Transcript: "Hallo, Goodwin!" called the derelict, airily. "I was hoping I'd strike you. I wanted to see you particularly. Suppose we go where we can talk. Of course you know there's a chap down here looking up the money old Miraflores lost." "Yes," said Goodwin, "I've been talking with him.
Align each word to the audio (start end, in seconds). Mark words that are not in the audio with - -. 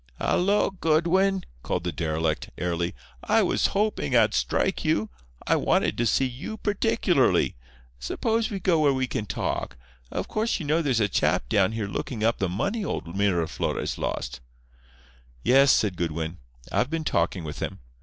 "Hallo, 0.17 0.71
Goodwin!" 0.71 1.43
called 1.61 1.83
the 1.83 1.91
derelict, 1.91 2.49
airily. 2.57 2.95
"I 3.23 3.43
was 3.43 3.67
hoping 3.77 4.15
I'd 4.15 4.33
strike 4.33 4.83
you. 4.83 5.11
I 5.45 5.55
wanted 5.57 5.95
to 5.99 6.07
see 6.07 6.25
you 6.25 6.57
particularly. 6.57 7.55
Suppose 7.99 8.49
we 8.49 8.59
go 8.59 8.79
where 8.79 8.95
we 8.95 9.05
can 9.05 9.27
talk. 9.27 9.77
Of 10.09 10.27
course 10.27 10.59
you 10.59 10.65
know 10.65 10.81
there's 10.81 10.99
a 10.99 11.07
chap 11.07 11.47
down 11.49 11.73
here 11.73 11.87
looking 11.87 12.23
up 12.23 12.39
the 12.39 12.49
money 12.49 12.83
old 12.83 13.15
Miraflores 13.15 13.99
lost." 13.99 14.41
"Yes," 15.43 15.71
said 15.71 15.97
Goodwin, 15.97 16.39
"I've 16.71 16.89
been 16.89 17.03
talking 17.03 17.43
with 17.43 17.59
him. 17.59 17.77